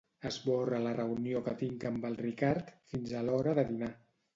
Esborra 0.27 0.79
la 0.85 0.93
reunió 1.01 1.43
que 1.49 1.55
tinc 1.61 1.87
amb 1.93 2.11
el 2.13 2.19
Ricard 2.25 2.77
fins 2.95 3.19
a 3.23 3.27
l'hora 3.31 3.61
de 3.63 3.73
dinar. 3.75 3.97